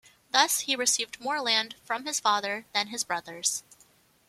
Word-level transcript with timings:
Thus, 0.31 0.61
he 0.61 0.75
received 0.75 1.19
more 1.21 1.39
land 1.41 1.75
from 1.83 2.07
his 2.07 2.19
father 2.19 2.65
than 2.73 2.87
his 2.87 3.03
brothers. 3.03 3.61